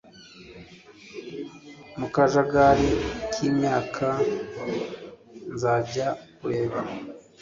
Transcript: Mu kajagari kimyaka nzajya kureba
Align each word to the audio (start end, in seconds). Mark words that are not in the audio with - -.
Mu 1.99 2.07
kajagari 2.13 2.89
kimyaka 3.33 4.07
nzajya 5.53 6.07
kureba 6.37 6.79